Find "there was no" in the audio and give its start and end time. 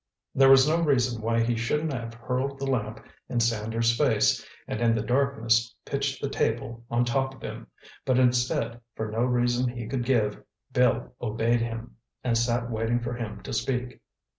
0.33-0.81